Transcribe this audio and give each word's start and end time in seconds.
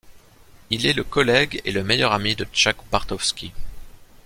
Il 0.71 0.87
est 0.87 0.93
le 0.93 1.03
collègue 1.03 1.61
et 1.63 1.71
le 1.71 1.83
meilleur 1.83 2.11
ami 2.11 2.35
de 2.35 2.43
Chuck 2.51 2.77
Bartowski. 2.91 3.53